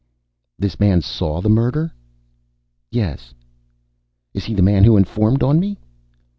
[0.57, 1.91] "This man saw the murder?"
[2.89, 3.35] "Yes."
[4.33, 5.77] "Is he the man who informed on me?"